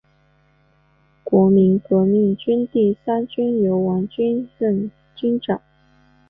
[1.23, 5.61] 国民革命军第三军由王均任军长。